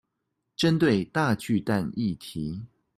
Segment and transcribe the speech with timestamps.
[0.57, 2.65] 針對大巨蛋議題